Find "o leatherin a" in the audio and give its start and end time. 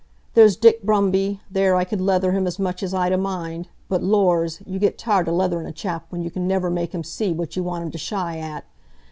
5.29-5.71